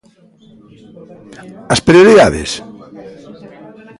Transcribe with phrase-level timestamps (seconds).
[1.73, 2.51] ¿As prioridades?